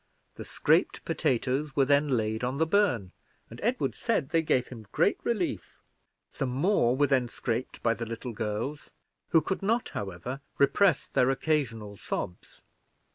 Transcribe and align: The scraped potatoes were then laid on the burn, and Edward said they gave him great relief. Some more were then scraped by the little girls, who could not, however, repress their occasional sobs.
The 0.33 0.45
scraped 0.45 1.05
potatoes 1.05 1.75
were 1.75 1.85
then 1.85 2.17
laid 2.17 2.43
on 2.43 2.57
the 2.57 2.65
burn, 2.65 3.11
and 3.51 3.59
Edward 3.61 3.93
said 3.93 4.29
they 4.29 4.41
gave 4.41 4.69
him 4.69 4.87
great 4.91 5.19
relief. 5.23 5.77
Some 6.31 6.49
more 6.49 6.95
were 6.97 7.05
then 7.05 7.27
scraped 7.27 7.83
by 7.83 7.93
the 7.93 8.07
little 8.07 8.33
girls, 8.33 8.89
who 9.29 9.41
could 9.41 9.61
not, 9.61 9.89
however, 9.89 10.41
repress 10.57 11.07
their 11.07 11.29
occasional 11.29 11.97
sobs. 11.97 12.63